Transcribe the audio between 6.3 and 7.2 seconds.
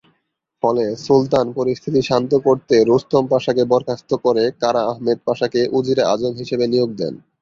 হিসেবে নিয়োগ দেন।